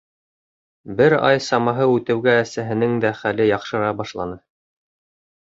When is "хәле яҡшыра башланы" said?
3.21-4.41